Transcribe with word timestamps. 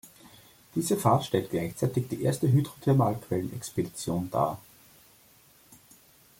Diese 0.73 0.97
Fahrt 0.97 1.25
stellt 1.25 1.51
gleichzeitig 1.51 2.07
die 2.09 2.23
erste 2.23 2.51
Hydrothermalquellen-Expedition 2.51 4.31
dar. 4.31 4.57